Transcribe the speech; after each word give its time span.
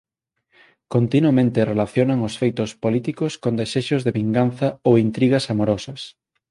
Continuamente 0.93 1.67
relacionan 1.71 2.19
os 2.27 2.33
feitos 2.41 2.69
políticos 2.83 3.31
con 3.43 3.53
desexos 3.61 4.01
de 4.03 4.15
vinganza 4.19 4.67
ou 4.87 4.93
intrigas 5.05 5.45
amorosas. 5.53 6.01